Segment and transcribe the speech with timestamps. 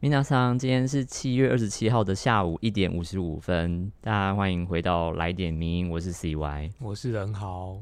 [0.00, 7.80] 米娜桑，今天是七月二十七号的下午一点五十五分，大家欢迎回到来点名音，我是 CY，我是任豪。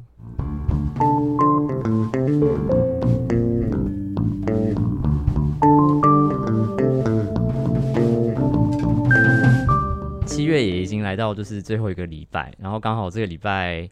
[10.24, 13.87] 七月也已经来到就是最后一个礼拜，然后刚好这个礼拜，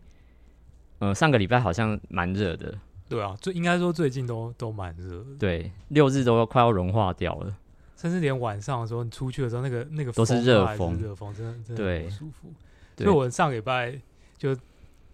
[1.01, 2.75] 呃，上个礼拜好像蛮热的，
[3.07, 7.55] 对啊，最应该说最近都都蛮热，对，六日都要快要融化掉了。
[8.05, 12.53] 甚至连晚上的时候，你出去的时候，那个那个都是热风，热风真的真的不舒服。
[12.99, 13.99] 所以，我上礼拜
[14.37, 14.55] 就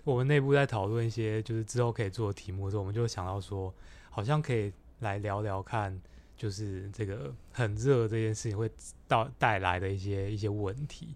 [0.02, 3.72] 我们内部在讨论一些就是之后可以做的题目的时候，我们就想到说，
[4.10, 5.96] 好像可以来聊聊看，
[6.36, 8.68] 就是这个很热这件事情会
[9.06, 11.14] 到带来的一些一些问题，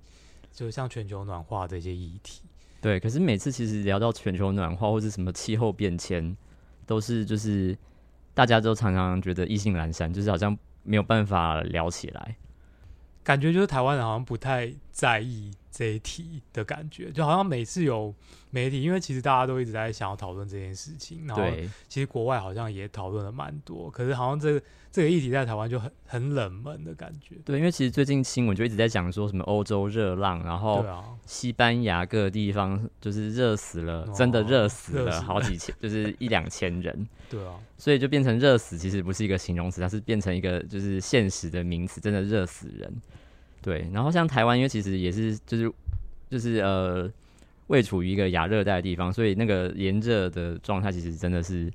[0.53, 2.43] 就像全球暖化这些议题。
[2.81, 6.37] 对，可是每次其实聊到全球暖化或者什么气候变迁，
[6.87, 7.77] 都是就是
[8.33, 10.57] 大家都常常觉得意兴阑珊，就是好像。
[10.85, 12.37] 没有办法聊起来，
[13.23, 18.15] 感觉就是台湾人好像不太在意这一题的感觉，就好像每次有
[18.51, 21.43] 媒体，因为其实大家都一直在想要讨论这件事情，然后
[21.89, 24.63] 其实国外好像也讨论了蛮多，可是好像这个。
[24.95, 27.35] 这个议题在台湾就很很冷门的感觉。
[27.45, 30.87] 对，因为其实最近新闻就一直在讲说什么欧洲热浪，然后
[31.27, 37.09] 西班牙各个地方就是热死了，真的热死了好几千， 就是一两千人。
[37.29, 43.03] 对啊，所以就变成热死，其实不是一个形容词，它是变成一个就是现实的名词，真的热死人。
[43.65, 45.73] 对，然后像台湾，因为其实也是就是
[46.29, 47.11] 就是呃，
[47.69, 51.73] 位处于一个亚热带的地方，所以那个炎热的状态其实真的是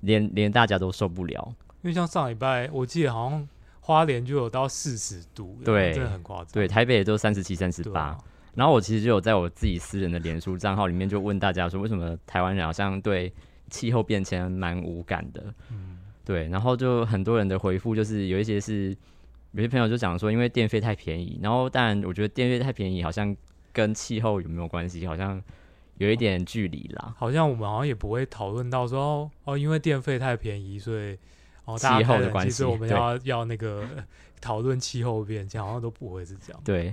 [0.00, 1.54] 连连大家都受不了。
[1.80, 3.48] 因为像上礼拜，我记得好像
[3.80, 6.48] 花莲就有到四十度，对，真的很夸张。
[6.52, 8.14] 对，台北也都三十七、三十八。
[8.54, 13.32] 然后我其实就有在我自己私人的脸书账号里面就问大家说，为什么台湾人好像对
[13.70, 15.42] 气候变迁蛮无感的？
[15.70, 16.46] 嗯，对。
[16.48, 18.94] 然后就很多人的回复就是有一些是
[19.52, 21.38] 有些朋友就讲说，因为电费太便宜。
[21.42, 23.36] 然后当然，我觉得电费太便宜好像
[23.72, 25.06] 跟气候有没有关系？
[25.06, 25.42] 好像
[25.98, 27.14] 有一点距离啦。
[27.16, 31.18] 好像我们好像也不会讨论到说哦，因为电费太便宜，所以。
[31.64, 33.86] 哦，气候的关系，其实我们要 要那个
[34.40, 36.60] 讨论气候变迁，好像都不会是这样。
[36.64, 36.92] 对，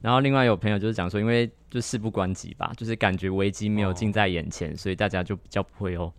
[0.00, 6.10] 然后另外有朋友就是讲说，因为就事不关己吧，就是感觉危机没有近在眼前，所以大家就比较不会有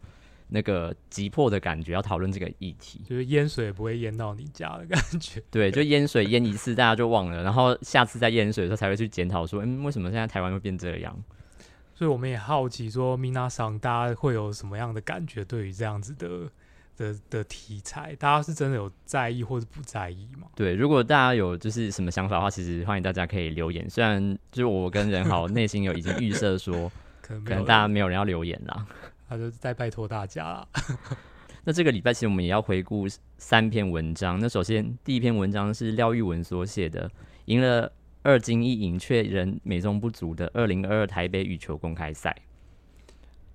[0.49, 3.01] 那个急迫的感觉，要讨论这个议题。
[3.07, 5.41] 就是淹水不会淹到你家的感觉。
[5.51, 11.15] 对，就淹水淹一次，大家就忘了，然后下次再淹水的时候才会去检讨说，嗯，为什么现在台湾会变这样？
[11.93, 15.43] 所以我们也好奇说，米娜桑大家会有什么样的感觉？
[15.45, 16.49] 对于这样子的。
[16.97, 20.47] 的的题材，大家是真的有在意或者不在意吗？
[20.55, 23.87] 对，如果大家有就是什么想法的话，其实欢迎大家可以留言。
[23.87, 26.91] 虽然就是我跟任豪内心有已经预设说，
[27.21, 28.83] 可能大家没有人要留言啦，
[29.27, 30.67] 他就再拜托大家啦。
[31.63, 33.05] 那这个礼拜其实我们也要回顾
[33.37, 34.39] 三篇文章。
[34.39, 37.11] 那首先第一篇文章是廖玉文所写的，
[37.45, 37.91] 赢了
[38.23, 42.35] 二金一银却仍美中不足的二零二二台北羽球公开赛。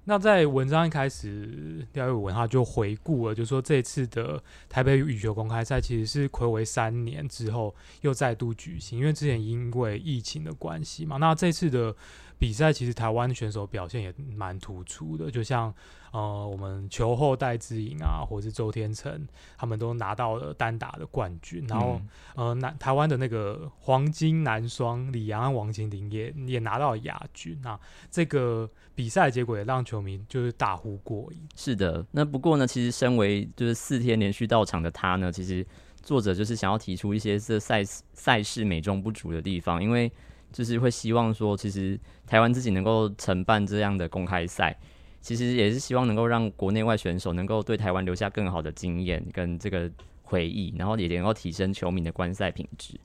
[0.04, 11.18] 那在文章一开始，廖玉文他就回顾了，就说这次的台北羽球公开赛其实是暌违三年之后又再度举行，因为之前因为疫情的关系嘛。
[11.18, 11.94] 那这次的
[12.42, 15.72] 比赛其实台湾选手表现也蛮突出的，就像。
[16.12, 19.26] 呃，我们球后戴之颖啊，或者是周天成，
[19.56, 21.66] 他们都拿到了单打的冠军。
[21.66, 21.98] 然后，
[22.36, 27.58] 呃，南台湾的那个黄金男双李阳、王晴林也也拿到了亚军。
[27.62, 27.80] 那
[28.10, 31.48] 这个比赛结果也让球迷就是大呼过瘾。
[31.56, 35.66] 是的，那不过呢，其实身为就是四天连续到场的他呢，其实
[36.02, 37.82] 作者就是想要提出一些这赛
[38.12, 40.12] 赛事美中不足的地方，因为
[40.52, 44.78] 就是会希望说，其实台湾自己能够承办这样的公开赛。
[45.20, 49.90] 其实也是希望能够让国内外选手能够对台湾留下更好的经验跟这个
[50.22, 52.98] 回忆，然后也能够提升球迷的观赛品质。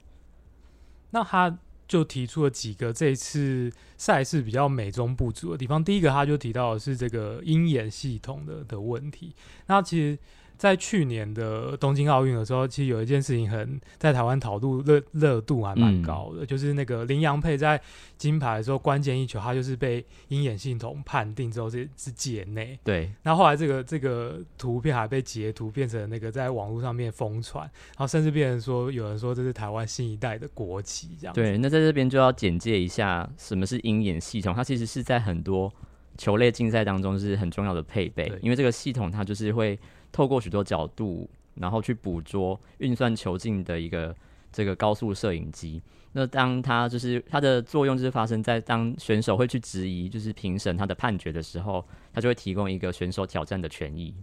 [1.12, 5.84] 那他就提出了几个这次赛事比较美中不足的地方。
[5.84, 9.34] 第一个，他就提到的是这个鹰眼系统的的问题。
[9.68, 10.18] 那其实。
[10.58, 17.80] 在去年的东京奥运的时候，其实有一件事情很在台湾讨论热热度还蛮高的，就是那个林洋配在
[18.18, 22.78] 金牌的时候关键一球，他就是被鹰眼系统判定之后是是界内。
[22.84, 31.34] 对，那后来这个这个图片还被截图变成那个在网络上面疯传，然后甚至变成说有人说这是台湾新一代的国旗这样。
[31.34, 35.72] 对，那在这边就要简介一下什么是鹰眼系统，它其实是在很多
[36.18, 39.78] 球类竞赛当中是很重要的配备，因为这个系统它就是会。
[40.10, 44.16] 透过许多角度，然后去捕捉、运算球径的一个
[44.54, 45.82] 这个高速摄影机。
[46.14, 54.16] 那当它就是它的作用，就是发生在当选手会去质疑，就是评审他的判决的时候，他就会提供一个选手挑战的权益。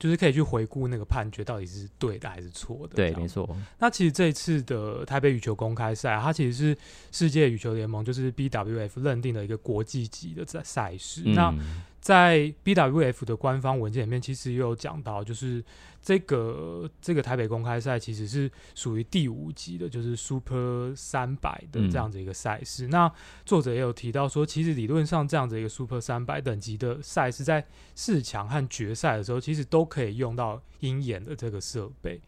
[0.00, 2.96] 就是可以去回顾那个判决到底是对的还是错的。
[2.96, 3.48] 对，没错。
[3.78, 6.76] 那其实这一次的台北羽球公开赛，它其实是
[7.12, 11.20] 世界羽球联盟就是 BWF 认定的一个国际级的赛赛事。
[11.26, 11.54] 那
[12.00, 15.62] 在 BWF 的官方文件里面，其实也有讲到，就是
[16.00, 22.88] 这个这个台北公开赛其实是属于第五级的，就是 Super 三百的这样子一个赛事。
[22.88, 23.12] 那
[23.44, 32.18] 作者也有提到说，其实理论上这样子一个 Super 三百等级的赛事，在四强和决赛的时候，其实都可以用到鹰眼的这个设备。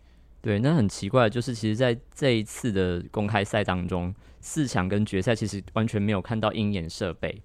[0.42, 7.40] 对，那很奇怪，就是其实在这一次的公开赛当中，四强跟决赛其实完全没有看到鹰眼设备。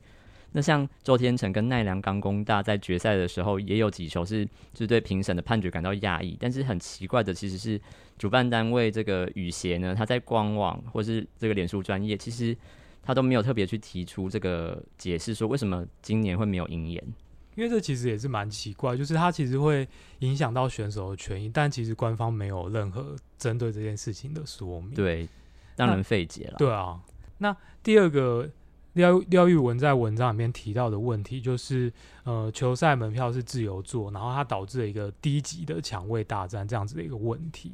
[0.54, 6.36] 那像周天成跟奈良刚工大在决赛的时候，也有几球是就是对评审的判决感到讶异。
[6.40, 7.80] 但是很奇怪的，其实是
[8.18, 12.58] 主办单位这个羽协呢，他在官网或是这个脸书专业，其实
[13.04, 17.04] 他都没有特别去提出这个解释，说为什么今年会没有鹰眼。
[17.56, 19.88] 因为这其实也是蛮奇怪，就是它其实会
[20.20, 24.92] 影响到选手的权益，但其实官方没有任何针对这件事情的说明。
[24.92, 25.28] 对，
[25.76, 26.56] 让人费解了。
[26.58, 27.00] 对啊，
[27.38, 28.50] 那第二个。
[28.98, 31.94] 廖廖玉文在文章里面提到的问题就是，
[32.26, 37.74] 呃，球赛门票是自由座，然后它导致了一个低级的抢位大战这样子的一个问题。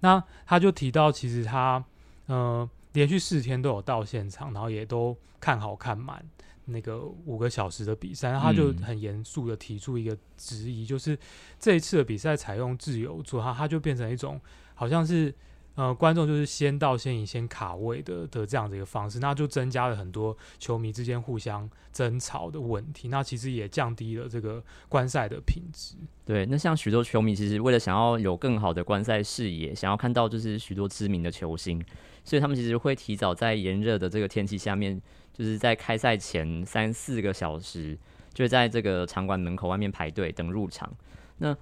[0.00, 1.82] 那他就提到，其实他
[2.26, 6.22] 呃连续四天都有到现场，然后也都看好看满
[6.66, 11.18] 那个五个小时的比赛，他就很严肃的提出一个质疑，就是
[11.58, 14.38] 这一次的比赛采用自由座，他他就变成一种
[14.74, 15.34] 好像是。
[15.76, 25.96] 呃，观众就是先到先赢先卡位的的这样的一个方式，那就增加了很多球迷之间互相争吵的问题，那其实也降低了这个观赛的品质。
[26.24, 31.84] 对，那像许多球迷其实为了想要有更好的观赛视野，想要看到就是许多知名的球星，
[32.22, 37.98] 所以他们其实会提早在炎热的这个天气下面，就是在开赛前三四个小时，
[38.32, 40.94] 就在这个场馆门口外面排队等入场。
[41.38, 41.56] 那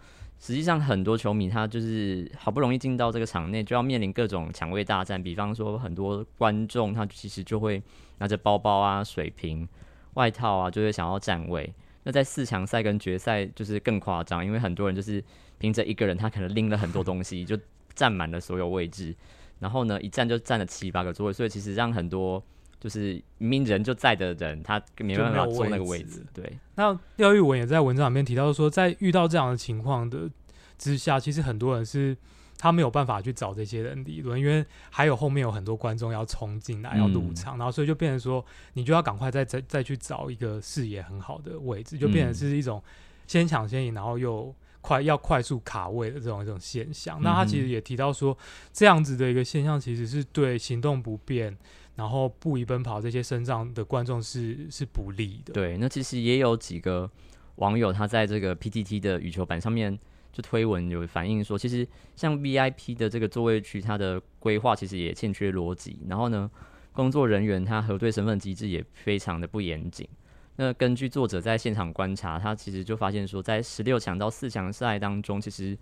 [0.44, 5.23] 实际上，很多球迷他就是好不容易进到这个场内，就要面临各种抢位大战。
[5.23, 7.81] 比方说，很多观众他其实就会
[8.19, 9.69] 拿着包包啊、水瓶、
[10.15, 11.73] 外套啊，就会想要占位。
[12.03, 15.23] 那在四强赛跟决赛就是更夸张，因为很多人就是
[15.59, 17.56] 凭着一个人，他可能拎了很多东西，就
[17.94, 19.15] 占满了所有位置。
[19.61, 22.43] 然后呢，一站就占了七八个座位，所以其实让很多。
[22.82, 26.26] 就是明明人就在的人，他没办法坐那个位置。
[26.34, 30.29] 对，那廖玉文也在文章里面提到说，在遇到这样的情况的
[30.76, 32.17] 之下，其实很多人是
[32.58, 42.82] 他没有办法去找这些人理论，因为还有后面有很多观众要冲进来要入场，然后所以就变成说，你就要赶快再再再去找一个视野很好的位置，就变成是一种
[43.29, 47.23] 先抢先赢，然后又快要快速卡位的这种一种现象。
[47.23, 48.37] 那他其实也提到说，
[48.73, 51.56] 这样子的一个现象其实是对行动不便。
[51.94, 55.53] 然后步移奔跑这些身上的观众是是不利的。
[55.53, 57.11] 对，那其实也有几个
[57.56, 59.99] 网友他在这个 PTT 的羽球版上面
[60.33, 61.87] 就推文有反映说，其实
[62.17, 65.99] 像 VIP 的这个座位区，它的规划其实也欠缺逻辑。
[66.09, 66.50] 然后呢，
[66.93, 70.09] 工作人员他核对身份机制也非常的不严谨。
[70.56, 75.77] 那根据作者在现场观察，他其实就发现说，在十六强到四强赛当中，其实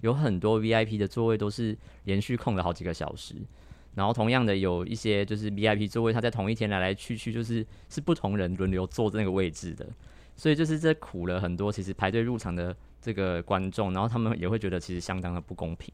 [0.00, 3.36] 有很多 VIP 的座位都是连续空了好几个小时。
[3.94, 9.86] 然后同样的有一些就是 VIP 座位，他在同一天来来去去，就是是不同人轮流坐那个位置的，
[10.36, 15.92] 所以就是这苦了很多其实排队入场的这个观众，然后他们也会觉得其实相当的不公平。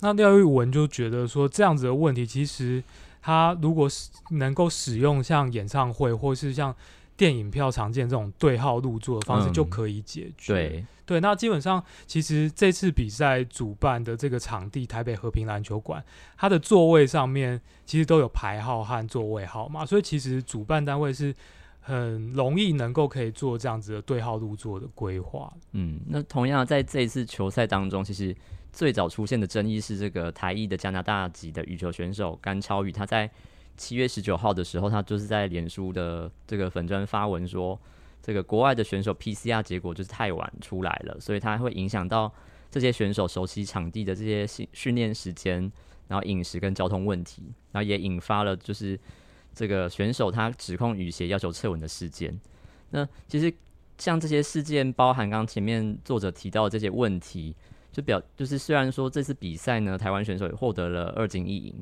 [0.00, 2.82] 那廖玉文就觉得说这样子的问题，其实
[3.22, 6.74] 他如果是能够使用像演唱会或是像。
[7.18, 10.54] 电影票常见这种对号入座的方式就可以解决。
[10.54, 16.02] 对对，那基本上其实这次比赛主办的这个场地台北和平篮球馆，
[16.36, 21.34] 它的座位上面其实都有排号和座位号码，所以其实主办单位是
[21.80, 25.52] 很容易能够可以做这样子的对号入座的规划。
[25.72, 28.36] 嗯，那同样在这一次球赛当中，其实
[28.70, 33.28] 最早出现的争议是这个台裔的加拿大籍的羽球选手甘超宇，他在。
[33.78, 37.80] 七月十九号的时候，他就是在脸书的这个粉砖发文说，
[38.20, 42.30] 这个国外的选手 PCR 结果就是太晚出来了，所以他会影响到
[42.70, 45.72] 这些选手熟悉场地的这些训训练时间，
[46.08, 48.98] 然后饮食跟交通问题，然后也引发了就是
[49.54, 52.38] 这个选手他指控羽协要求撤文的事件。
[52.90, 53.50] 那其实
[53.96, 57.54] 像这些事件，包含刚前面作者提到的这些问题，
[57.92, 61.74] 就表就是虽然说这次比赛呢，台湾选手也获得了二金一银。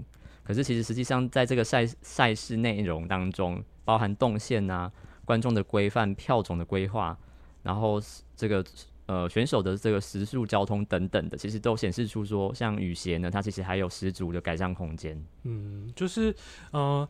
[0.46, 4.90] 可是，其实实际上，在这个赛赛事内容当中，包含动线啊、
[5.24, 7.18] 观众的规范、票种的规划，
[7.62, 8.00] 然后
[8.36, 8.64] 这个
[9.06, 15.20] 呃选手的这个时速交通等等的，其实都显示出说，像羽协呢，它其实还有十足的改善空间。
[15.42, 16.34] 嗯，就是
[16.70, 17.08] 呃。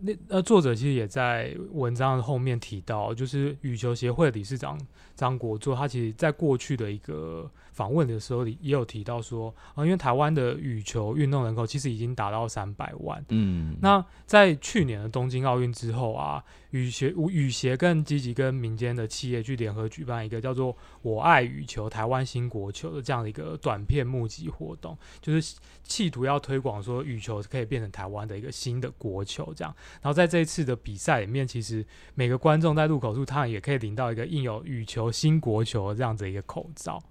[0.00, 4.76] 那呃，作者其实也在文章后面提到，就是羽球协会理事长
[5.14, 13.22] 张国作，他其实在过去的一个访问的时候也有提到说，啊，因为台湾的羽球运动人口其实已经达到三百万。
[13.30, 29.74] 嗯，那在去年的东京奥运之后啊，羽协羽协更积极跟民间的企业去联合举办一个叫做“我爱羽球，台湾新国球”的这样的一个短片募集活动，就是企图要推广说羽球可以变成台湾的一个新的国球这样。
[30.00, 37.02] 然后在这一次的比赛里面，其实每个观众在入口处，他也可以领到一个印有羽球新国球这样子一个口罩。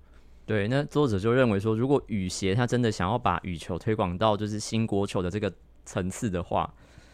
[0.46, 5.52] 对，那作者就认为说，如果羽协他真的想要把羽球推广到就是新国球的这个
[5.86, 6.70] 层次的话，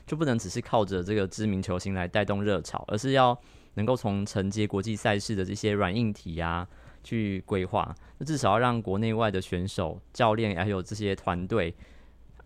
[0.08, 3.40] 就不能只是靠着这个知名球星来带动热潮，而是要
[3.76, 6.68] 能够从承接国际赛事的这些软硬体啊
[7.04, 7.96] 去规划。
[8.18, 11.72] 那至少要让国内外的选手、教练还有这些团队，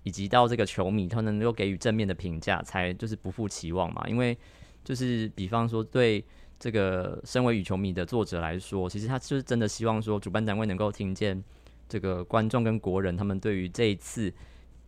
[0.03, 4.03] 以及到这个球迷，他能够给予正面的评价，才就是不负期望嘛。
[4.07, 4.37] 因为
[4.83, 6.23] 就是比方说对。
[6.63, 11.43] 这个身为羽球迷的作者来说，其实他就是真的希望说，主办单位能够听见
[11.89, 14.33] 这个观众跟国人他们对于这一次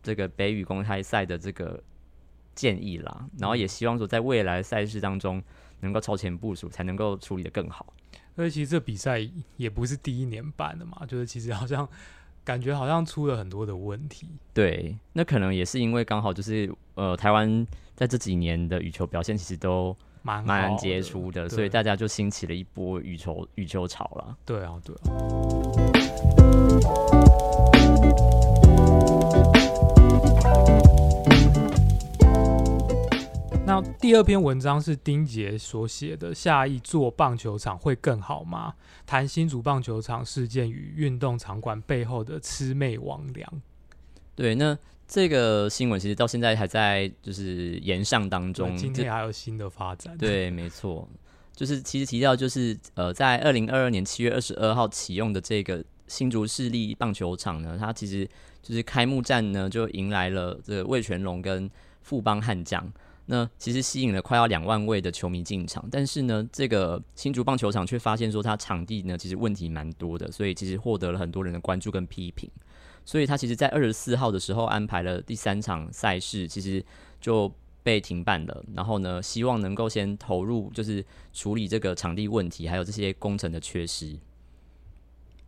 [0.02, 1.78] 这个北羽公开赛的这个
[2.54, 5.42] 建议啦，然后也希望说，在未来赛事当中
[5.80, 7.92] 能够超前部署，才能够处理的更好。
[8.34, 9.20] 所以其实这比赛
[9.58, 11.86] 也不是第一年办的嘛，就是其实好像
[12.42, 14.30] 感觉好像出了很多的问题。
[14.54, 19.94] 对，那可能也是因为刚好就是呃，台湾在这几年的羽球表现其实都。
[20.26, 24.36] 蛮蛮杰出的，所以大家就兴起了一波羽球羽球潮了。
[24.44, 25.02] 对啊，对啊。
[33.64, 38.74] 那第二篇文章是丁杰所写的，下一座棒球场会更好吗？
[39.06, 43.44] 谈新竹棒球场事件与运动场馆背后的魑魅魍魉。
[44.36, 44.78] 对，那。
[45.08, 50.18] 这个新闻其实到现在还在就是延上当中，今天还有新的发展。
[50.18, 51.08] 对， 没错，
[51.54, 58.28] 就是其实提到就是呃，在二零二二年七月二十二号启用的这个新竹市立棒球场呢，它其实
[58.60, 61.70] 就是开幕战呢就迎来了这个魏全龙跟
[62.02, 62.92] 富邦悍将，
[63.26, 72.50] 那其实吸引了快要两万位的球迷进场，但是呢，这个新竹棒球场却发现说它场地呢其实问题蛮多的，所以其实获得了很多人的关注跟批评。
[73.06, 76.84] 所以他其实，在二十四号的时候安排了第三场赛事，其实
[77.18, 77.50] 就
[77.82, 78.62] 被停办了。
[78.74, 84.14] 然后呢，希望能够先投入，就是处理这个场地问题，还有这些工程的缺失。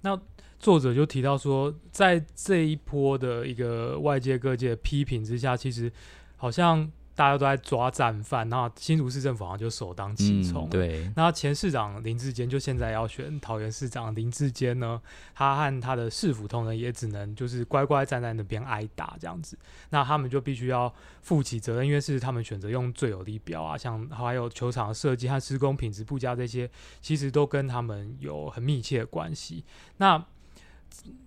[0.01, 0.19] 那
[0.59, 5.93] 作者就提到说，在这一波的一个外界各界批评之下，其实
[6.37, 6.91] 好像。
[7.19, 10.71] 大家都在抓战犯，那新竹市政府好像就首当其冲。
[10.71, 15.03] 对，那前市长林志坚就现在要选桃园市长林志坚呢，
[15.35, 19.59] 他和他的市府同仁也只能就是乖乖站在那边挨打这样子。
[19.91, 26.71] 那他们就必须要负起责任，因为是他们选择用最有利标啊，像还有球场设计和施工品质不佳这些，
[27.01, 29.65] 其实都跟他们有很密切的关系。
[29.97, 30.25] 那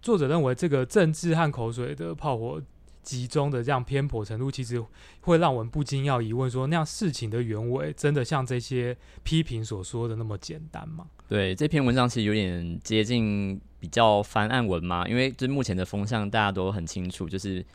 [0.01, 2.61] 作者认为，这个政治和口水的炮火。
[3.03, 4.83] 集中的这样偏颇程度，其实
[5.21, 11.05] 会让我们不禁要疑问：说那样事情的原委，真的像这些批评所说的那么简单吗？
[11.27, 17.65] 对这篇文章，其实有点接近比较翻案文嘛，因为就目前的风向，大家都很清楚，就是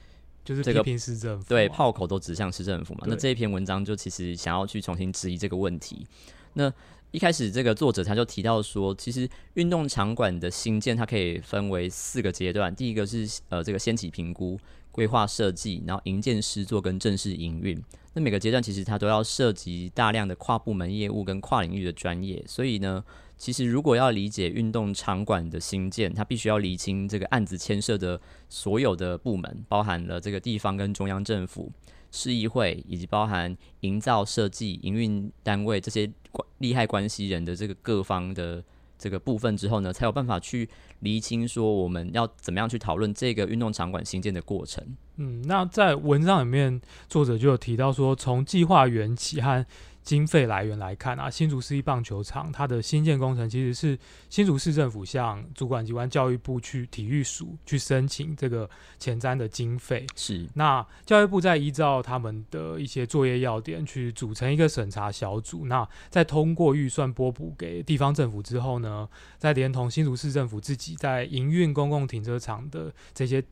[0.44, 3.04] 就是批评市政府，对炮口都指向市政府嘛。
[3.06, 6.06] 那这一篇文章就其实想要去重新质疑这个问题。
[6.52, 6.72] 那
[7.12, 14.58] 一开始这个作者他就提到说，其实运动场馆的新建，它可以分为四个阶段，第一个是呃这个先期评估。
[14.96, 17.78] 规划设计，然后营建施作跟正式营运，
[18.14, 23.04] 那每个阶段其实它都要涉及大量的跨部门业务跟跨领域的专业，所以呢，
[23.36, 31.70] 其实如果要理解运动场馆的新建，它必须要厘清这个案子牵涉的所有的部门，包含了这个地方跟中央政府、
[32.10, 36.10] 市议会，以及包含营造设计、营运单位这些
[36.56, 38.64] 利害关系人的这个各方的。
[38.98, 40.68] 这个部分之后呢，才有办法去
[41.00, 44.84] 厘清说我们要怎么样去讨论这个运动场馆新建的过程。
[45.16, 49.64] 嗯，那在文章里面，作者就有提到说，从计划缘起和
[50.06, 53.98] 经费来源来看啊，新竹市立棒球场它的新建工程其实是
[54.30, 58.70] 新竹市政府向主管机关教育部去体育署去申请这个
[59.00, 60.06] 前瞻的经费。
[60.14, 69.08] 是，那教育部在依照他们的一些作业要点去组成一个审查小组，那在通过预算拨补给地方政府之后呢，
[69.38, 73.42] 再连同新竹市政府自己在营运公共停车场的这些。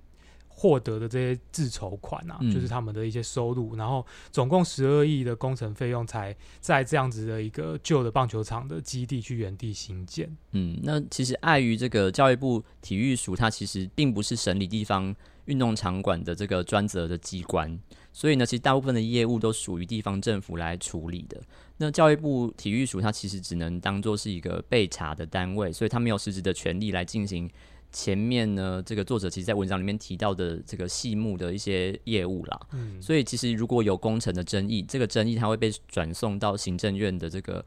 [0.56, 10.34] 获得的这些自筹款啊，就是他们的一些收入，然后总共十二亿的工程费用，才在这样子的一个旧的棒球场的基地去原地新建。
[10.52, 15.14] 嗯，那其实碍于这个教育部体育署，它其实并不是审理地方
[15.46, 17.76] 运动场馆的这个专责的机关，
[18.12, 21.42] 所以呢，其实大部分的业务都属于地方政府来处理的。
[21.78, 27.50] 那教育部体育署它其实只能当做是一个被查的单位，所以它没有实质的权利来进行。
[27.94, 32.60] 前面呢，这个作者其实在文章里面提到的这个细目的一些业务啦。
[32.72, 37.64] 嗯，所以其实如果有工程的争议，这个争议它会被转送到行政院的这个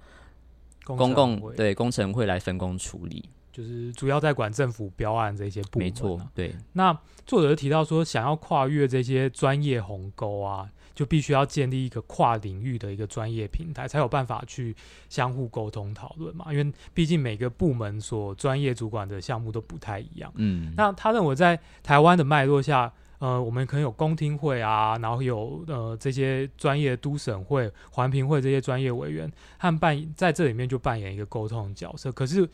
[0.84, 3.30] 公共对工程会来分工处理。
[3.58, 5.84] 就是主要在管政府标案这些部分。
[5.84, 6.56] 没错，对。
[6.74, 6.96] 那
[7.26, 14.76] 作者提到说，想要跨越这些专业鸿沟啊，就必须要建立一个跨领域的一个专业平台，才有办法去
[15.10, 16.54] 相互沟通讨论嘛。
[16.54, 20.32] 因为毕竟每个部门所专业主管的项目都不太一样。
[20.36, 20.72] 嗯。
[20.78, 32.12] 那他认为在台湾的脉络下，呃，我们可能有公听会啊，然后有呃这些专业都审会、环评会这些专业委员，他们扮在这里面就扮演一个沟通的角色。
[32.12, 32.48] 可是。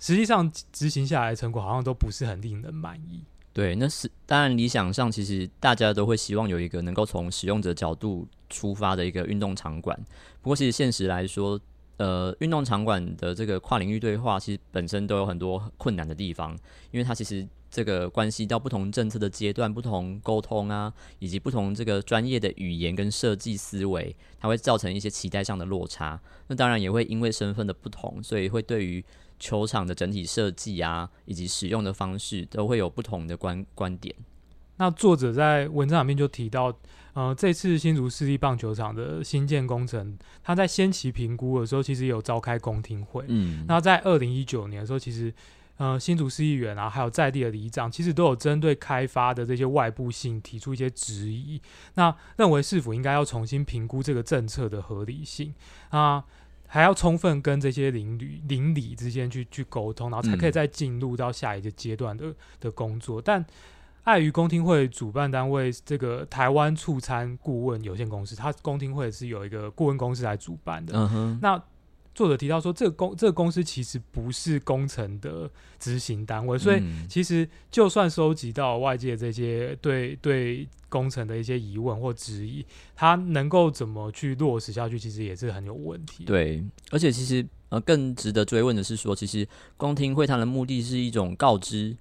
[0.00, 3.22] 实际上执行下来的成果好像都不是很令人满意。
[3.52, 9.98] 对，那是当然理想上，其实大家都会希望有一个能够从使用者角度出发的一个运动场馆。
[10.40, 11.60] 不过，其实现实来说，
[11.96, 16.56] 呃，运动场馆的这个跨领域对话，其实本身都有很多困难的地方，
[16.92, 26.18] 因为它其实这个关系到不同政策的阶段、不同沟通啊，以及不同这个专业的语言跟设计思维，它会造成一些期待上的落差。
[26.46, 29.04] 那当然也会因为身份的不同，所以会对于
[29.40, 34.14] 球场的整体设计啊，以及使用的方式，都会有不同的观观点。
[34.76, 36.72] 那作者在文章里面就提到，
[37.12, 43.24] 呃，这次新竹市立棒球场的新建工程，他在先期评估的时候，其实有召开公听会。
[43.28, 45.32] 嗯，那在二零一九年的时候，其实
[45.76, 51.60] 呃，新竹市议员啊，还有在地的里长，其实都有针对开发的这些外部性提出一些质疑，
[51.94, 55.54] 那认为是否应该要重新评估这个政策的合理性
[55.90, 56.24] 啊。
[56.72, 63.20] 还要充分跟这些邻里邻里之间去去沟通，然后才可以再进入到下一个阶段的的工作。
[63.20, 63.44] 但
[64.04, 70.96] 碍于公听会主办单位这个台湾促餐顾问有限公司，它公听会是有一个顾问公司来主办的。
[70.96, 71.60] 嗯哼那
[72.20, 82.62] 作者提到说，这个公这个公司其实不是工程的执行单位，所以其实就算收集到外界这些对对工程的一些疑问或质疑，
[82.94, 86.24] 它能够怎么去落实下去，其实也是很有问题。
[86.24, 91.96] 对，而且其实呃，更值得追问的是说，其实公听会谈的目的是一种告知。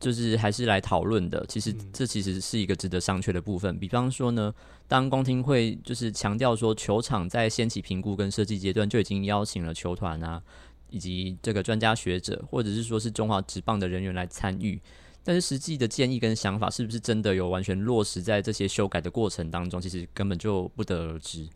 [0.00, 3.78] 就是还是来讨论的，其实这其实是一个值得商榷的部分。
[3.78, 4.52] 比方说呢，
[4.86, 10.42] 当公听会就是强调说，球场在先期评估跟设计阶段就已经邀请了球团啊，
[10.90, 14.78] 以及这个专家学者，或者是说是中华职棒的人员来参与，
[15.22, 21.48] 但是实际的建议跟想法是不是真的有完全落实在这些修改的过程当中，其实根本就不得而知。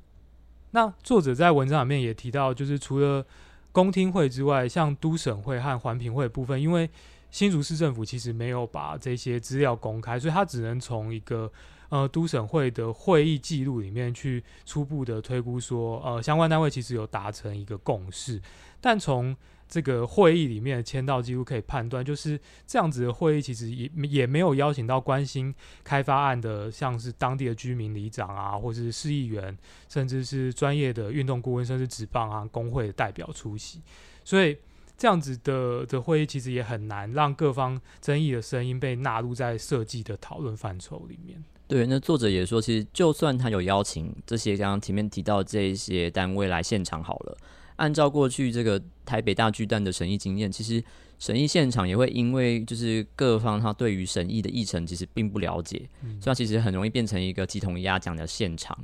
[0.70, 3.24] 那作者在文章里面也提到，就是除了
[3.72, 6.88] 公听会之外，像都审会和环评会部分，因为
[7.30, 11.50] 新竹市政府其实没有把这些资料公开，所以他只能从一个
[11.90, 18.40] 呃都审会的会议记录里面去初步的推估说，呃相关单位其实有达成一个共识，
[18.80, 19.36] 但从
[19.68, 29.54] 这个会议里面的签到记录可以判断，就是这样子的会议其实也也没有邀请到关心开发案的，像是当地的居民里长啊，或是市议员，
[29.86, 33.82] 甚至是专业的运动顾问，甚至职棒啊工会的代表出席，
[34.24, 34.56] 所以。
[34.98, 41.42] 这样子的的会议其实也很难让各方争议的声音被纳入在设计的讨论范畴里面。
[41.68, 47.36] 对，那作者也说，其实就算他有邀请这些刚刚前面提到这一些单位来现场好了，
[47.76, 50.82] 按照过去这个台北大巨蛋的审议经验，其实
[51.18, 55.88] 审议现场也会因为就是各方他对于审议的议程其实并不了解，
[56.20, 58.76] 所以其实很容易变成一个鸡同鸭讲的现场。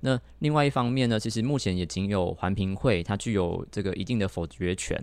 [0.00, 4.98] 那另外一方面呢，其实目前也仅有环评会它具有这个一定的否决权。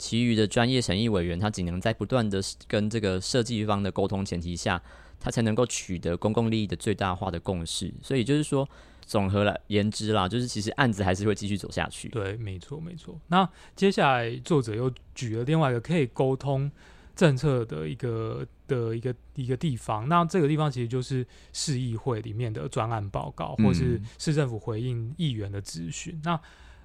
[0.00, 4.82] 其余的专业审议委员，他只能在不断的跟这个设计方的沟通前提下，
[5.20, 7.92] 他才能够取得公共利益的最大化的共识。
[8.02, 8.66] 所以就是说，
[9.04, 12.08] 总和来言之啦，就是其实案子还是会继续走下去。
[12.08, 13.20] 对，没错，没错。
[13.28, 16.70] 那接下来作者又举了另外一个可以沟通
[17.14, 20.08] 政策的一个的一个一个地方。
[20.08, 26.18] 那这个地方其实就是市议会里面的专案报告，或是市政府回应议员的咨询。
[26.24, 26.40] 那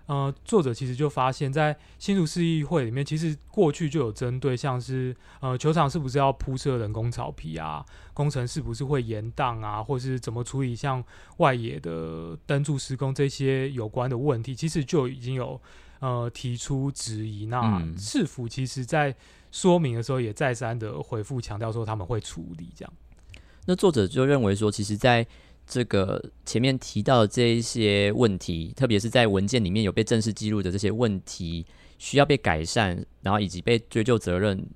[0.08, 11.04] 呃，作者其实就发现，在新竹市议会里面，其实过去就有针对像是呃球场是不是要铺设人工草皮啊，工程是不是会延宕啊，或是怎么处理像
[11.38, 15.60] 外野的灯柱施工这些有关的问题，其实就已经有
[16.00, 17.48] 呃提出质疑。
[17.48, 19.16] 那市府其实在
[19.52, 22.94] 说明的时候也再三的回复强调说他们会处理这样。
[23.68, 25.26] 那作者就认为说，其实，在
[25.68, 31.66] 这个前面提到的这一些问题，特别是在文件里面有被正式记录的这些问题，
[31.98, 34.68] 需要被改善，然后以及被追究责任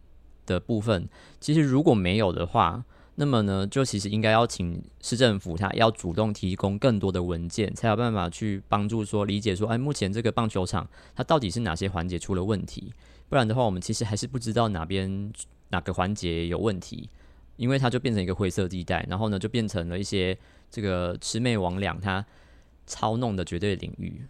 [0.46, 1.08] 的部分，
[1.40, 2.84] 其实如果没有的话，
[3.16, 12.94] 那么呢，就其实应该要请市政府他要主动提供更多的文件，才有办法去帮助说理解说，哎，目前这个棒球场它到底是哪些环节出了问题，
[13.28, 15.32] 不然的话，我们其实还是不知道哪边
[15.70, 17.10] 哪个环节有问题，
[17.60, 20.36] 因为它就变成一个灰色地带，然后呢就变成了一些
[20.72, 22.26] 这个魑魅魍魉他
[22.88, 24.22] 操弄的绝对领域。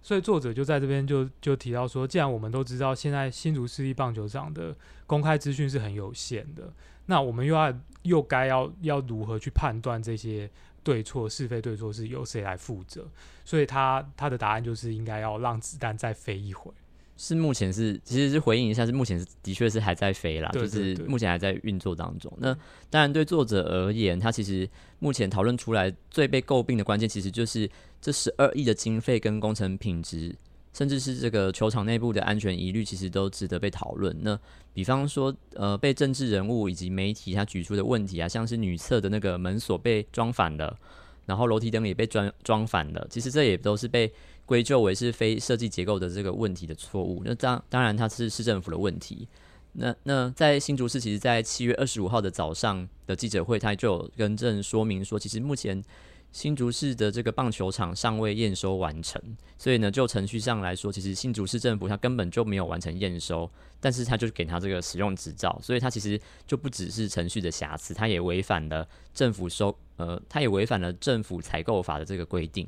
[0.00, 4.74] 所以作者就在这边就就提到说，既然我们都知道现在新竹市立棒球场的
[5.08, 6.72] 公开资讯是很有限的，
[7.06, 10.48] 那我们又要又该要要如何去判断这些
[10.84, 13.08] 对错是非对错是由谁来负责？
[13.44, 16.72] 所以他他的答案就是应该要让子弹再飞一回。
[17.20, 22.32] 是目前是，其实是回应一下，是目前是的确是还在飞啦，对就是目前还在运作当中。
[22.38, 22.56] 那
[22.88, 24.66] 当然对作者而言，他其实
[25.00, 27.68] 目前讨论出来最被诟病的关键，其实就是
[28.00, 30.32] 这十二亿的经费跟工程品质，
[30.72, 34.16] 甚至是这个球场内部的安全疑虑，其实都值得被讨论。
[34.22, 34.38] 那
[34.72, 40.78] 比方说，呃，被政治人物以及媒体他举出的问题啊，像是女厕的那个门锁被装反了，
[41.26, 44.12] 然后楼梯灯也被装装反了，其实这也都是被
[44.48, 47.20] 归咎为是非设计结构的这个问题的错误。
[47.22, 49.28] 那当当然它是市政府的问题。
[49.72, 55.84] 那那在新竹市，其实在七月二十五号的早上的记者会，他就有更正说明说，其实目前
[56.32, 59.22] 新竹市的这个棒球场尚未验收完成，
[59.58, 72.66] 所以呢，就程序上来说，其实新竹市政府它根本就没有完成验收，但是他就给他这个使用执照，所以它其实就不只是程序的瑕疵，它也违反了政府收呃，它也违反了政府采购法的这个规定。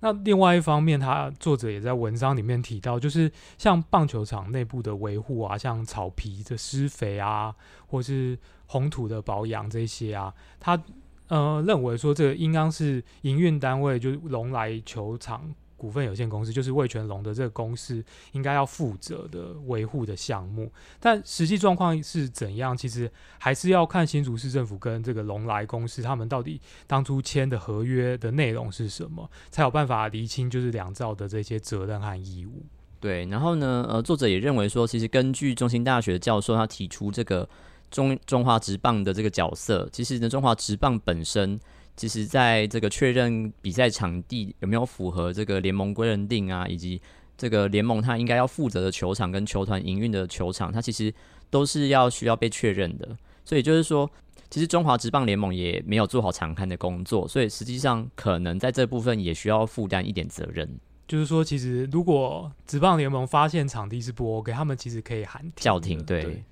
[0.00, 7.54] 那另外一方面，他作者也在文章里面提到，就是像棒球场内部的维护啊，像草皮的施肥啊，
[7.86, 10.80] 或是红土的保养这些啊，他
[11.26, 20.70] 呃认为说这个应当是营运单位，就是龙来球场股份有限公司，就是味全龙的这个公司应该要负责的维护的项目。
[21.00, 32.66] 但实际状况是怎样，其实还是要看新竹市政府跟这个龙来公司他们到底当初签的合约的内容是什么，才有办法厘清就是两造的这些责任和义务。
[33.00, 37.48] 对，然后呢，呃，作者也认为说，其实根据中兴大学的教授他提出这个
[37.92, 41.60] 中中华职棒的这个角色，其实呢，中华职棒本身，
[41.98, 47.02] 其实在这个确认比赛场地有没有符合这个联盟规认定啊，以及
[47.36, 51.12] 这个联盟它应该要负责的球场跟球团营运的球场，它其实
[51.50, 53.08] 都是要需要被确认的。
[53.44, 54.08] 所以就是说，
[54.48, 60.78] 其实中华职棒联盟也没有做好常看的工作，所以实际上可能在这部分也需要负担一点责任。
[61.08, 66.44] 就是说，其实如果职棒联盟发现场地是不 OK，他们其实可以喊停叫停对对。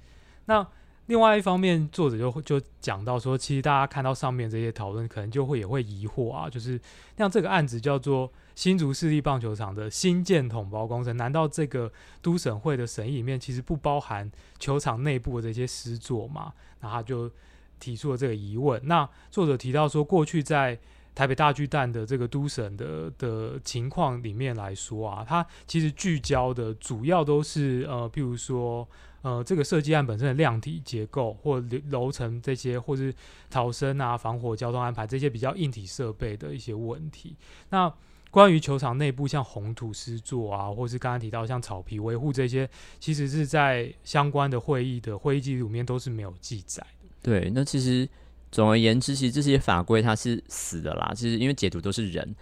[0.47, 0.67] 那
[1.07, 6.81] 另外一方面，作者就会就讲到说，其实大家看到上面这些讨论，可能就会也会疑惑啊，就是
[7.17, 16.53] 像这个案子叫做新竹市立棒球场的新建统包工程，难道这个都审会的审议里面其实不包含球场内部的这些施作吗？
[16.81, 17.31] 那他就
[17.79, 18.81] 提出了这个疑问。
[18.85, 20.77] 那作者提到说，过去在
[21.15, 28.87] 台北大巨蛋的这个都审的的情况里面来说啊，它其实聚焦的主要都是呃，譬如说
[29.27, 31.61] 呃，这个设计案本身的量体结构或
[31.91, 33.13] 楼层这些，或是
[33.51, 37.35] 逃生啊、防火、交通安排这些比较硬体设备的一些问题。
[37.71, 37.93] 那
[38.31, 47.09] 关于球场内部像红土施作啊，或是刚刚提到像草皮维护这些，其实是在相关的会议的会议记录里面都是没有记载的。
[47.21, 48.09] 对，那其实
[48.53, 51.13] 总而言之，其实这些法规它是死的啦。
[51.17, 52.33] 其实因为解读都是人，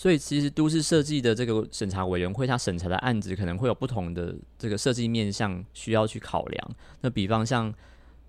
[0.00, 6.70] 所以其实都市设计的这个审查委员会，它审查的案子可能会有不同的这个设计面向需要去考量。
[7.02, 7.70] 那比方像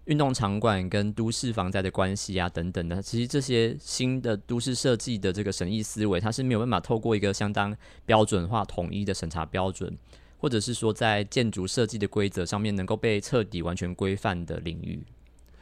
[0.04, 7.74] 运动场馆跟都市防灾的关系啊等等的，其实这些新的都市设计的这个审议思维，它是没有办法透过一个相当
[8.06, 9.98] 标准化、统一的审查标准，
[10.40, 15.02] 或者是说在建筑设计的规则上面能够被彻底完全规范的领域。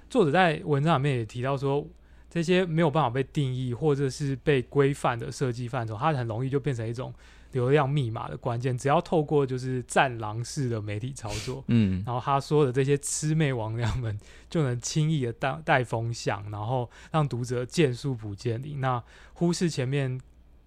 [0.10, 1.86] 作者在文章里面也提到说，
[2.30, 7.14] 这些没有办法被定义或者是被规范的设计范畴，它很容易就变成一种
[7.52, 8.78] 流量密码的关键。
[8.78, 14.16] 只要透过就是战狼式的媒体操作，嗯，然后他说的这些魑魅魍魉们
[14.50, 20.20] 就能轻易的带带风向，然后让读者见树不见林，那忽视前面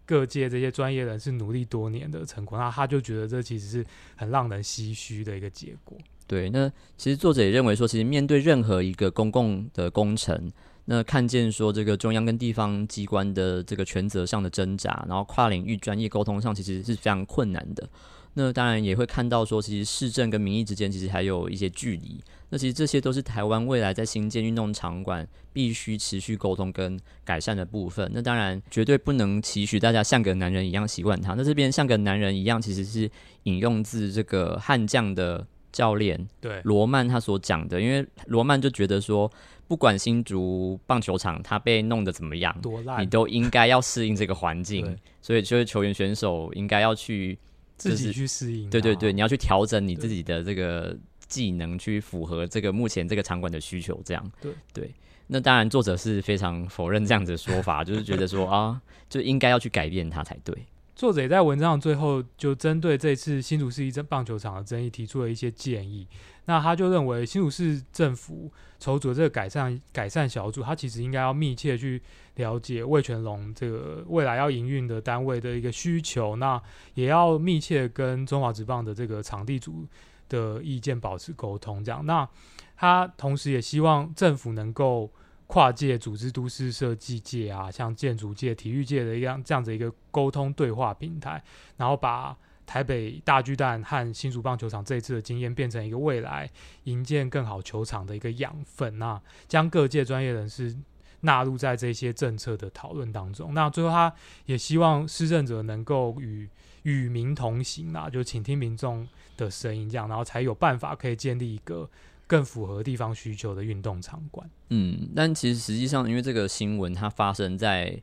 [0.05, 5.96] 各界这些专业人士努力多年的成果，那他就觉得这其实是很让人唏嘘的一个结果。
[6.27, 10.51] 对，那其实作者也认为说，其实面对任何一个公共的工程，
[10.86, 17.88] 那看见说这个中央跟地方机关的这个权责上的挣扎，然后跨领域专业沟通上其实是非常困难的。
[18.34, 22.18] 那当然也会看到说，其实市政跟民意之间其实还有一些距离。
[22.48, 28.10] 那其实这些都是台湾未来在新建运动场馆必须持续沟通跟改善的部分。
[28.14, 31.34] 那当然绝对不能期许大家像个男人一样习惯它。
[31.34, 33.10] 那这边像个男人一样，其实是
[33.44, 39.30] 引用自这个悍将的教练对，罗曼他所讲的，因为罗曼就觉得说，
[39.66, 47.38] 不管新竹棒球场它被弄得怎么样，多烂你，都应该要适应这个环境，所以就是球员选手应该要去，
[47.76, 48.68] 自己去适应。
[48.68, 50.94] 对对对，，你要去调整你自己的这个
[51.26, 54.32] 技能去符合这个目前这个场馆的需求，这样。
[54.40, 54.94] 对对，
[55.26, 60.54] 那当然作者是非常否认这样子的说法，就是觉得说 啊，就应该要去改变它才对。
[60.94, 66.07] 作者也在文章的最后就针对这次新竹市一正棒球场的争议提出了一些建议。
[66.44, 72.02] 那他就认为新竹市政府筹组这个改善改善小组，他其实应该要密切去
[72.35, 76.61] 了解魏全龙这个未来要营运的单位的一个需求，那
[76.94, 79.87] 也要密切跟中华职棒的这个场地组
[80.28, 81.83] 的意见保持沟通。
[81.83, 82.28] 这样，那
[82.76, 85.09] 他同时也希望政府能够
[85.52, 91.44] 跨界组织都市设计界啊，像建筑界、体育界的一样这样子一个沟通对话平台，
[91.76, 92.34] 然后把。
[92.64, 96.48] 台北大巨蛋和新竹棒球场这一次的经验，变成一个未来
[96.84, 98.98] 营建更好球场的一个养分。
[98.98, 100.74] 那将各界专业人士
[101.20, 103.52] 纳入在这些政策的讨论当中。
[103.52, 104.14] 那最后，他
[104.46, 106.48] 也希望施政者能够与
[106.84, 111.90] 与民同行啊，就倾听民众的声音，这样，然后才有办法可以建立一个
[112.26, 114.48] 更符合地方需求的运动场馆。
[114.70, 118.00] 嗯，但其实实际上，因为这个新闻它发生在。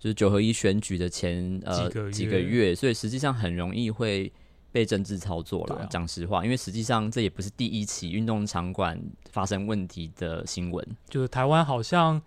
[0.00, 4.32] 就是九合一选举的前呃几个月，所以实际上很容易会
[4.70, 5.84] 被政治操作了。
[5.90, 8.96] 讲实话，因为实际上这也不是第一起运动场馆
[9.32, 10.86] 发生问题的新闻。
[11.08, 12.22] 就是台湾好像。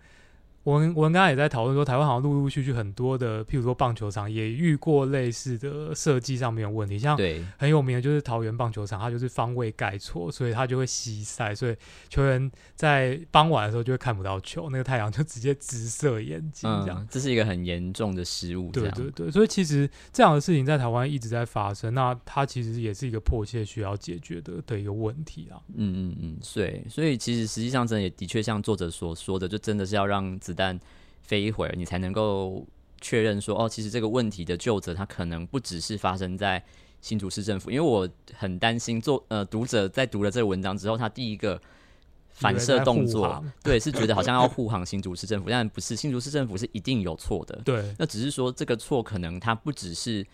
[0.64, 7.18] 我们我们刚刚也在讨论说，台湾好像陆陆续续很多的，譬如说棒球场也遇过类似的设计上面的问题，像
[7.58, 11.74] 很有名的就是桃园棒球场，它就是方位盖错，所以它就会西晒，所以
[12.08, 18.70] 球员在傍晚的时候就会看不到球，那个太阳就直接直射眼睛，这样，这是一个很严重的失误。
[18.70, 25.58] 对对对，所以其实这样的事情在台湾一直在发生，那它其实也是一个迫切需要解决的的一个问题啊。
[25.74, 30.38] 嗯嗯嗯，对，所以其实实际上真的也的确像作者所说的，就真的是要让。
[30.52, 30.78] 子弹
[31.22, 32.66] 飞一会儿，你才能够
[33.00, 36.62] 确认说，哦，其实这个问题的就责，它可能不只是发生在
[37.00, 37.70] 新竹市政府。
[37.70, 41.60] 因为我很担心，做呃读者在读了这个文章之后，他第一个
[42.30, 47.60] 反射动作，对，是觉得好像要护航新竹市政府，但不是，新竹市政府是一定有错的。
[47.64, 50.24] 对，那只是说这个错可能它不只是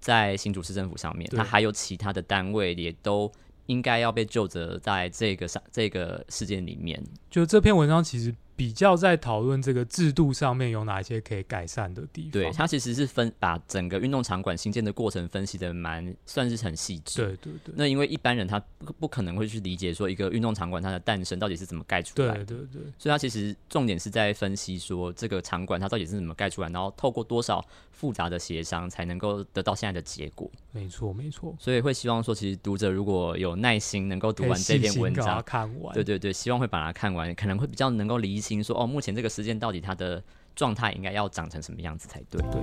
[0.00, 3.30] 在新竹市政府上面，它还有其他的单位也都
[3.66, 7.02] 应该要被救责在这个上这个事件里面。
[7.30, 8.34] 就这篇文章其实。
[8.58, 12.32] 比较在讨论这个制度上面有哪些可以改善的地方。
[12.32, 17.22] 对，它其实是分把整个运动场馆新建的过程分析的蛮算是很细致。
[17.22, 17.72] 对对对。
[17.76, 22.44] 那因为一般人他不不可能会去理解说一个运动场馆它的诞生到底是怎么盖出来的。
[22.44, 22.82] 对对对。
[22.98, 30.50] 所以它其实重点是在分析说这个场馆它到底是怎么盖出来，然后透过多少复杂的协商才能够得到现在的结果。
[30.72, 31.54] 没错没错。
[31.60, 35.94] 所以会希望说，其实读者如果有耐心能够读完这篇文章，看完。
[35.94, 40.22] 对对对，希望会把它看完，可能会比较能够理清说哦，目前这个时间到底它的
[40.56, 42.40] 状态应该要长成什么样子才对？
[42.50, 42.62] 对。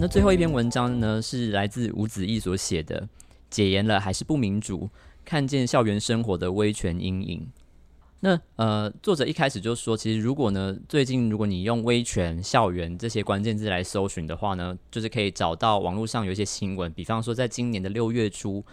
[0.00, 3.00] 那最后一篇文章呢，是来自吴子义所写的
[3.48, 4.90] 《解严了还是不民主？
[5.24, 7.40] 看见校园生活的威权阴影》。
[8.20, 18.64] 那呃，作者一开始就说，其实如果呢，最近如果你用“威权”“校园”这些关键字来搜寻的话呢，就是可以找到网络上有一些新闻，比方说在今年的六月初，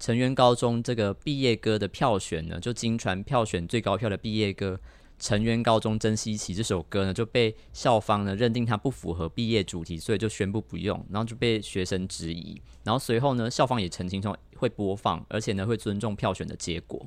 [0.00, 4.80] 成员高中这个毕业歌的票选呢，就经传票选最高票的毕业歌
[5.24, 17.06] 《成员高中珍稀奇》这首歌呢，就被校方呢认定它不符合毕业主题，所以就宣布不用，然后就被学生质疑，然后随后呢，校方也澄清说会播放，而且呢会尊重票选的结果。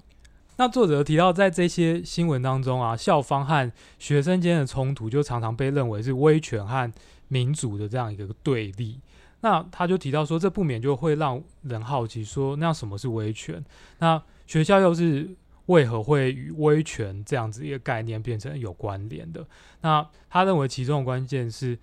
[0.62, 6.94] 那作者提到，在这些新闻当中啊，校方和学生间的冲突就常常被认为是威权和
[7.30, 9.00] 民主的这样一个对立。
[9.40, 13.66] 那他就提到说，这不免就会让人好奇说，那什么是威权？
[13.98, 15.28] 那学校又是
[15.66, 19.44] 为何会与威权这样子一个概念变成有关联的？
[19.82, 21.76] 那他认为其中的关键是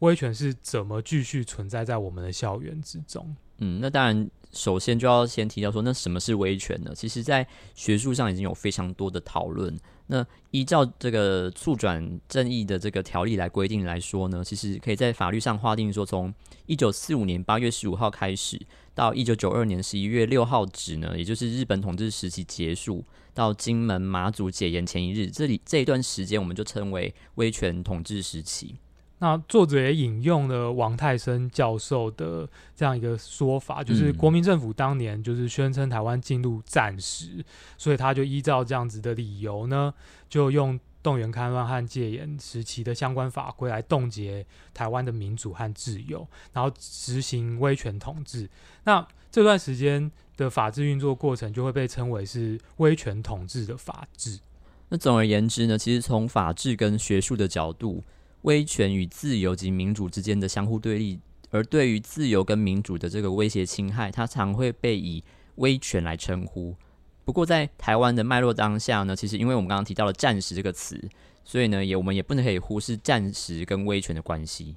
[0.00, 3.34] 威权是怎么继续存在在我们的校园之中？
[3.56, 4.30] 嗯，那当然。
[4.52, 6.92] 首先就要先提到说，那什么是威权呢？
[6.94, 9.76] 其实，在学术上已经有非常多的讨论。
[10.10, 16.32] 那依照这个促转正义的这个条例来规定来说呢，其实可以在法律上划定说，从
[16.64, 18.58] 一九四五年八月十五号开始，
[18.94, 28.76] 到一九九二年十一月六号止呢，也就是日本统治时期结束到金门马祖解严前一日，这里这一段时间，我们就称为威权统治时期。
[29.20, 37.44] 那作者也引用了王泰生教授的这样一个说法，就是国民政府当年就是宣称台湾进入战时，
[37.76, 39.92] 所以他就依照这样子的理由呢，
[40.28, 48.48] 就用动员戡乱和戒严时期的相关法规来冻结台湾的民主和自由，然后执行威权统治。
[48.84, 54.38] 那这段时间的法治运作过程就会被称为是威权统治的法治。
[54.90, 58.04] 那总而言之呢，其实从法治跟学术的角度。
[58.42, 61.18] 威权与自由及民主之间的相互对立，
[61.50, 65.22] 而对于自由跟民主的这个威胁侵害，它常会被以
[65.56, 66.74] 威权来称呼。
[67.24, 70.98] 不过在台湾的脉络当下呢，其实因为我们刚刚提到了“战时”这个词，
[71.44, 74.76] 所以呢，也我们也不能可以忽视战时跟威权的关系。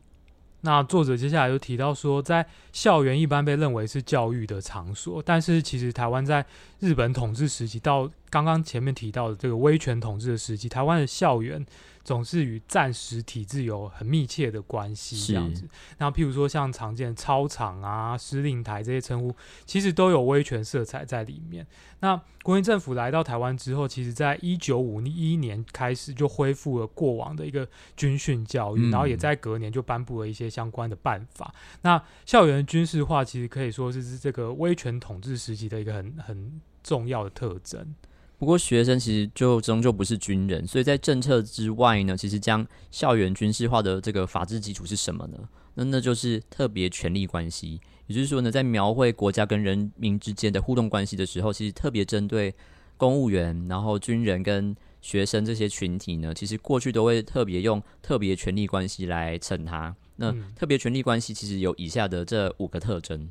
[0.63, 6.45] 那作者接下来又提到说，在校园一般被认为是教育的场所，但是其实台湾在
[6.79, 11.63] 日本统治时期到刚刚前面提到的这个威权统治的时期，台湾的校园。
[12.03, 15.69] 总是与战时体制有很密切的关系，这样子。
[15.99, 19.35] 那譬如说像常见操场啊、司令台这些称呼，
[19.67, 21.63] 其实都有威权色彩在里面。
[21.99, 31.53] 那国民政府来到台湾之后，其实在一九五一年开始就恢复了过往的一个军训教育，然后也在隔年就颁布了一些相关的办法。
[31.83, 37.93] 那校园军事化其实可以说是这个威权统治时期的一个很很重要的特征。
[38.41, 45.37] 不过，学生其实就终究不是军人，所以在政策之外呢，其实将校园军事化的这个法治基础是什么呢？
[45.75, 47.79] 那那就是特别权力关系。
[48.07, 52.51] 也就是说呢，在描绘国家跟人民之间的互动关系的时候，其实特别针对
[52.97, 59.95] 公务员、然后军人跟学生这些群体呢，其实过去都会特别用特别权力关系来称它。
[60.15, 63.29] 那特别权力关系其实有以下的这五个特征。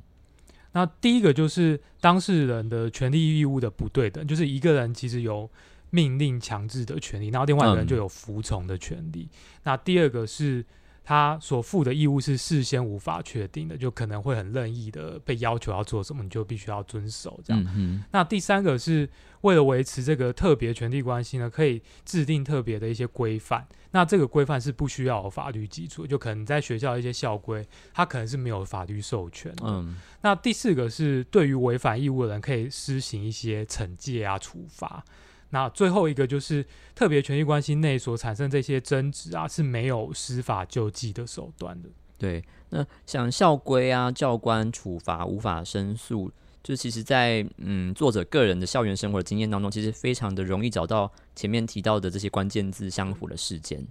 [0.72, 5.50] 那第一个就是当事人的权利义务的不对等，就是一个人其实有
[5.90, 9.28] 命令强制的权利，然后另外一个人就有服从的权利。
[9.64, 10.64] 那第二个是
[11.10, 18.02] 他所负的义务是事先无法确定的，就可能会很任意的被要求要做什么，你就必须要遵守这样。
[18.12, 19.08] 那第三个是。
[19.40, 23.66] 为了维持这个特别权利关系呢，可以制定特别的一些规范。
[23.90, 29.62] 那这个规范是不需要法律基础，就可能在学校一些校规，它可能是没有法律授权的。
[29.64, 29.96] 嗯。
[30.20, 35.02] 那第四个是对于违反义务的人，可以施行一些惩戒啊、处罚。
[35.50, 41.88] 那最后一个就是特别权利关系内所产生这些争执啊，是没有司法救济的手段的。
[42.18, 42.42] 对。
[42.70, 46.30] 那像校规啊、教官处罚无法申诉。
[46.62, 53.86] 就其实，在嗯作者个人的校园生活的经验当中，其实非常的容易找到前面提到的这些关键字相符的事件。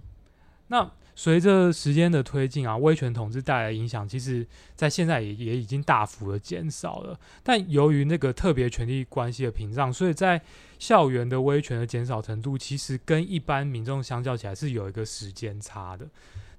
[0.68, 4.46] 那随着时间的推进啊，威权统治带来的影响，其实
[4.76, 7.18] 在现在也也已经大幅的减少了。
[7.42, 10.40] 但由于那个特别权利关系的屏障，所以在
[10.80, 16.08] 校园的威权的减少程度，其实跟一般民众相较起来是有一个时间差的。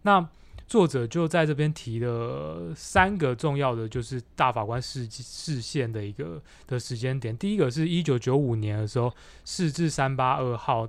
[0.03, 0.25] 那
[0.67, 7.35] 作者就在这边提了三个重要的，就是大法官视视线的一个的时间点。
[7.35, 9.11] 第一个是一九九五年的时候，
[9.43, 10.87] 四至三八二号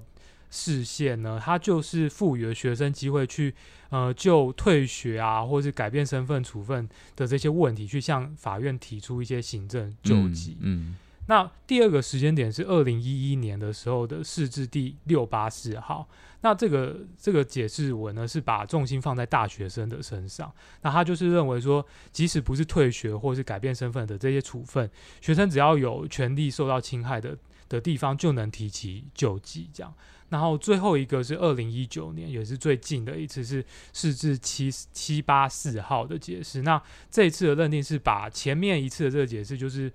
[0.50, 3.54] 视线呢，它就是赋予了学生机会去
[3.88, 10.58] 呃就退学啊，或是改变身份处分的这些问题，去向法院提出一些行政救济。
[10.60, 10.96] 嗯。
[11.28, 16.08] 那第二个时间点是二零一一年的时候的释字第六八四号。
[16.40, 20.52] 那这个这个解释文呢，是把重心放在大学生的身上。
[20.80, 29.70] 那他就是认为说，即使不是退学或是改变身份的这些处分，学生只要有权利受到侵害的的地方，就能提起救济。
[29.72, 29.94] 这样。
[30.30, 36.62] 然后最后一个是二零一九年，也是最近的一次是释字七七八四号的解释。
[36.62, 39.92] 那这一次的认定是把前面一次的这个解释就是。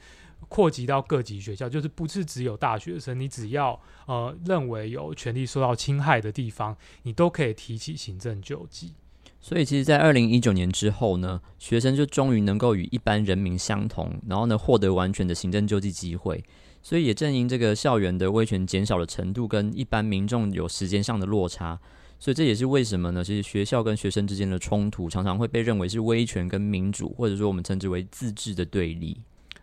[0.48, 8.94] 扩及到各级学校，就是不是只有大学生，你只要呃认为有权利受到侵害的地方，你都可以提起行政救济。
[9.40, 16.44] 所以，其实，在二零一九年之后呢，学生就终于能够与一般人民相同，然后呢，获得完全的行政救济机会。
[16.82, 21.80] 所以，也正因这个校园的威权减少的程度跟一般民众有时间上的落差，
[22.18, 23.24] 所以这也是为什么呢？
[23.24, 29.22] 其实学校跟学生之间的冲突常常会被认为是威权跟民主，或者说我们称之为自治的对立。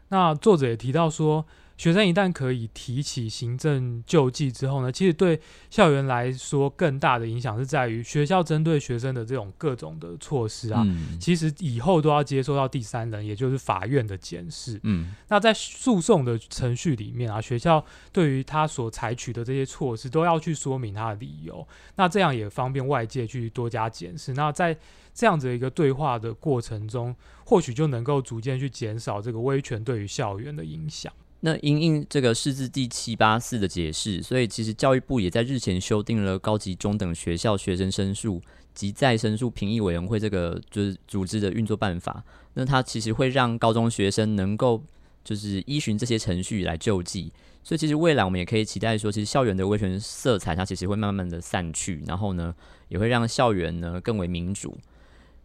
[0.09, 1.45] 那作者也提到说，
[1.77, 10.87] 学生一旦可以提起行政救济之后呢，其实对校园来说更大的影响是在于学校针对学生的这种各种的措施啊，
[11.21, 14.79] 其实以后都要接受到第三人，也就是法院的检视。
[14.85, 24.33] 嗯，那在诉讼的程序里面啊，学校对于他所采取的这些措施都要去说明他的理由，那这样也方便外界去多加检视。
[24.35, 24.77] 那在
[25.13, 31.13] 这样子一个对话的过程中，或许就能够逐渐去减少这个威权对于校园的影响。
[31.47, 38.41] 那因应这个释字第七八四的解释，所以其实教育部也在日前修订了高级中等学校学生申诉
[38.73, 42.25] 及再申诉评议委员会这个就是组织的运作办法。
[42.55, 44.83] 那它其实会让高中学生能够
[45.23, 47.31] 就是依循这些程序来救济。
[47.63, 52.55] 所以其实未来我们也可以期待说，其实校园的威权色彩它其实会慢慢的散去，然后呢
[52.89, 54.79] 也会让校园呢更为民主。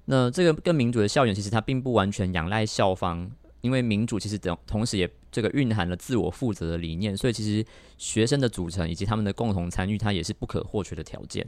[0.06, 3.30] 那这个更民主的校园，其实它并不完全仰赖校方，
[3.62, 7.66] 因为民主其实等同时也这个蕴含了自我负责的理念，所以其实
[7.98, 11.46] 学生的组成以及他们的共同参与，它也是不可或缺的条件。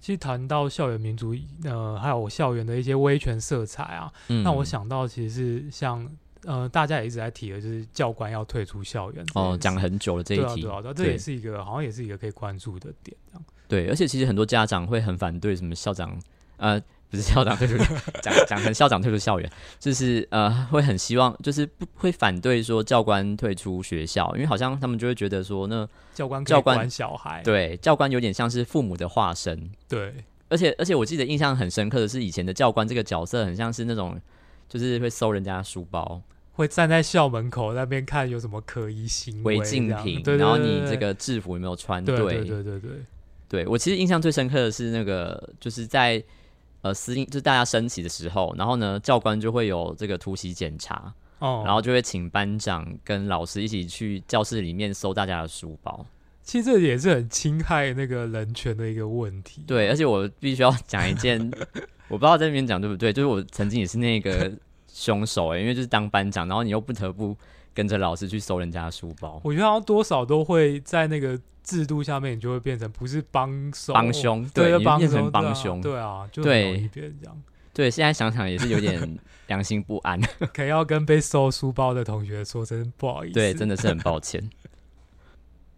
[0.00, 6.06] 其实谈到校园民主，呃，还有校园的一些威权色彩啊，嗯那我想到其实是像
[6.42, 13.44] 呃，大家也一直在提的，就是教官要退出校园哦，讲了很久了这一题，对啊，对啊，这也是一个好像也是一个可以关注的点，这样。
[13.66, 16.20] 对，而且其实很多家长会很反对什么校长，
[16.58, 16.78] 呃，
[17.10, 17.76] 不是校长退出，
[18.22, 30.12] 讲讲成校长退出校园，就是呃，会很希望，就是不会反对说教官退出学校，因为好像他们就会觉得说，那教官教官管小孩，对教官有点像是父母的化身，对。
[30.50, 34.20] 而且而且我记得印象很深刻的是，以前的教官这个角色很像是那种，
[34.68, 36.20] 就是会搜人家的书包、
[36.52, 42.90] 会站在校门口那边看有什么可疑行为违禁品，对对然后你这个制服有没有穿对对对对对对，
[43.48, 46.22] 对我其实印象最深刻的是那个，就是在
[46.84, 56.04] 呃司令，就是大家升旗的时候，然后呢教官就会有这个突袭检查，哦，然后就会请班长跟老师一起去教室里面搜大家的书包。
[56.42, 59.64] 其实这也是很侵害那个人权的一个问题。
[59.66, 61.40] 对，而且我必须要讲一件，
[62.08, 64.52] 我不知道在那边讲对不对，就是我曾经也是那个
[64.92, 67.34] 凶手哎、因为就是当班长，然后你又不得不
[67.72, 77.42] 跟着老师去搜人家的书包，我觉得好像多少都会在那个制度下面，你就会变成不是帮手，帮凶，对，变成帮凶，对啊，就容易变成这样。
[77.72, 80.20] 对，现在想想也是有点良心不安，
[80.54, 83.34] 可要跟被收书包的同学说声不好意思。
[83.34, 84.48] 对，真的是很抱歉。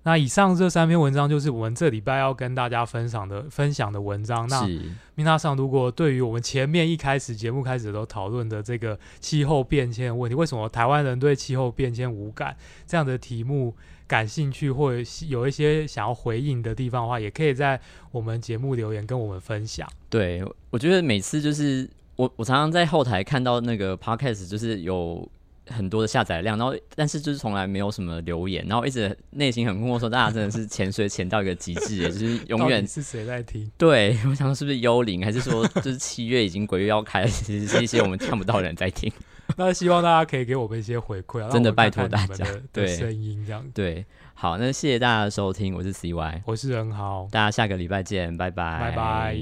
[0.07, 4.47] 那以上这三篇文章就是我们这礼拜要跟大家分享的分享的文章。
[4.47, 4.81] 那是，
[5.17, 13.75] 米娜上，如果对于我们前面一开始节目开始都讨论的这个气候变迁的问题，为什么台湾人对气候变迁无感这样的题目
[14.07, 17.81] 感兴趣，或者有一些想要回应的地方的话，也可以在
[18.13, 19.89] 我们节目留言跟我们分享。
[20.09, 20.41] 对，
[20.71, 25.29] 我觉得每次就是我我常常在后台看到那个 podcast，就是有
[25.69, 33.71] 很多的下载量，然后但是就是从来没有什么留言，然后一直内心很困惑，说大家真的是潜水潜到一个极致耶， 就是永远是谁在听？
[33.77, 39.13] 对我想说是不是幽灵，还是说就是七月已经鬼月要开了，其实是一些我们看不到的人在听。
[39.57, 43.65] 那希望大家可以给我们一些回馈啊，真的拜托大家对声音这样。
[43.73, 44.05] 对，
[44.35, 49.37] 好，那谢谢大家的收听，我是 CY，我是任豪，大家下个礼拜见，拜拜，拜拜。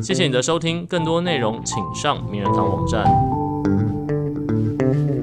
[0.00, 3.04] 谢谢你的收听，更多内容请上名人堂网站。
[4.92, 5.21] Mm-hmm.